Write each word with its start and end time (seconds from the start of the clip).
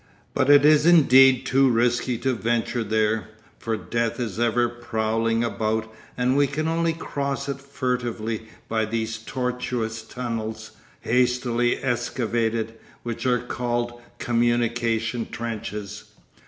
But 0.33 0.49
it 0.49 0.65
is 0.65 0.87
indeed 0.87 1.45
too 1.45 1.69
risky 1.69 2.17
to 2.17 2.33
venture 2.33 2.83
there, 2.83 3.27
for 3.59 3.77
death 3.77 4.19
is 4.19 4.39
ever 4.39 4.67
prowling 4.67 5.43
about 5.43 5.93
and 6.17 6.35
we 6.35 6.47
can 6.47 6.67
only 6.67 6.91
cross 6.93 7.47
it 7.47 7.61
furtively 7.61 8.47
by 8.67 8.85
these 8.85 9.19
tortuous 9.19 10.01
tunnels, 10.01 10.71
hastily 11.01 11.77
excavated, 11.83 12.79
which 13.03 13.27
are 13.27 13.41
called 13.41 14.01
communication 14.17 15.27
trenches. 15.29 16.05